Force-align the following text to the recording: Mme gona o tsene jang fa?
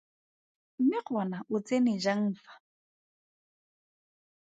Mme 0.79 0.99
gona 1.07 1.37
o 1.53 1.57
tsene 1.65 1.93
jang 2.03 2.25
fa? 2.43 2.53